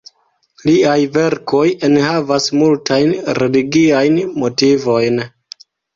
Liaj 0.67 0.95
verkoj 1.17 1.65
enhavas 1.89 2.49
multajn 2.63 3.11
religiajn 3.41 4.17
motivojn. 4.45 5.23